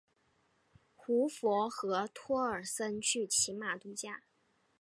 [0.95, 4.23] 胡佛和托尔森去骑马度假。